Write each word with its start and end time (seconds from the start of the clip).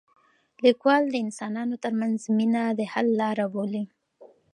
لیکوال 0.65 1.03
د 1.09 1.15
انسانانو 1.25 1.75
ترمنځ 1.83 2.19
مینه 2.37 2.63
د 2.79 2.81
حل 2.93 3.07
لاره 3.21 3.45
بولي. 3.53 3.83